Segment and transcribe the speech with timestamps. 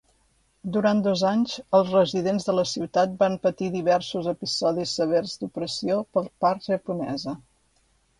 [0.75, 6.25] Durant dos anys, els residents de la ciutat van patir diversos episodis severs d'opressió per
[6.47, 7.35] part japonesa.